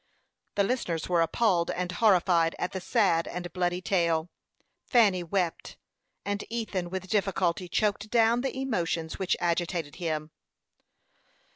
The 0.55 0.63
listeners 0.63 1.07
were 1.07 1.21
appalled 1.21 1.69
and 1.69 1.91
horrified 1.91 2.55
at 2.57 2.71
the 2.71 2.81
sad 2.81 3.27
and 3.27 3.53
bloody 3.53 3.81
tale. 3.83 4.31
Fanny 4.87 5.21
wept, 5.21 5.77
and 6.25 6.43
Ethan 6.49 6.89
with 6.89 7.07
difficulty 7.07 7.67
choked 7.67 8.09
down 8.09 8.41
the 8.41 8.57
emotions 8.57 9.19
which 9.19 9.37
agitated 9.39 9.97
him. 9.97 10.31